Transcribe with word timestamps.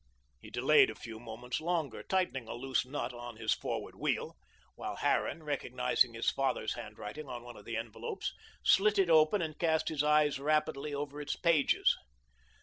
He 0.39 0.49
delayed 0.49 0.89
a 0.89 0.95
few 0.95 1.19
moments 1.19 1.61
longer, 1.61 2.01
tightening 2.01 2.47
a 2.47 2.55
loose 2.55 2.87
nut 2.87 3.13
on 3.13 3.35
his 3.35 3.53
forward 3.53 3.93
wheel, 3.95 4.35
while 4.73 4.95
Harran, 4.95 5.43
recognising 5.43 6.15
his 6.15 6.31
father's 6.31 6.73
handwriting 6.73 7.29
on 7.29 7.43
one 7.43 7.55
of 7.55 7.65
the 7.65 7.77
envelopes, 7.77 8.33
slit 8.63 8.97
it 8.97 9.11
open 9.11 9.43
and 9.43 9.59
cast 9.59 9.89
his 9.89 10.01
eye 10.03 10.31
rapidly 10.39 10.91
over 10.91 11.21
its 11.21 11.35
pages. 11.35 11.95